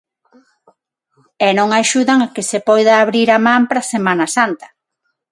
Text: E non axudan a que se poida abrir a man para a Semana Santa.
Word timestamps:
E 1.47 1.49
non 1.57 1.69
axudan 1.81 2.19
a 2.21 2.27
que 2.33 2.43
se 2.49 2.59
poida 2.67 2.93
abrir 3.03 3.27
a 3.31 3.39
man 3.47 3.61
para 3.69 3.81
a 3.83 3.89
Semana 3.95 4.25
Santa. 4.35 4.67